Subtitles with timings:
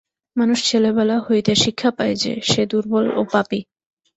[0.35, 3.59] মানুষ ছেলেবেলা হইতে শিক্ষা পায় যে, সে দুর্বল ও পাপী।